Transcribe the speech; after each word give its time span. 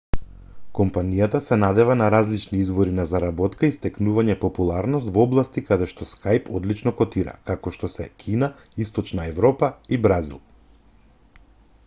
компанијата 0.77 1.39
се 1.47 1.55
надева 1.63 1.95
на 1.97 2.05
различни 2.13 2.61
извори 2.61 2.93
на 2.99 3.03
заработка 3.11 3.67
и 3.69 3.75
стекнување 3.75 4.35
популарност 4.45 5.11
во 5.17 5.21
области 5.27 5.61
каде 5.67 5.87
што 5.93 6.07
skype 6.13 6.49
одлично 6.61 6.93
котира 7.03 7.35
како 7.51 7.73
што 7.77 7.89
се 7.97 8.07
кина 8.23 8.49
источна 8.87 9.27
европа 9.35 9.69
и 9.97 10.01
бразил 10.07 10.41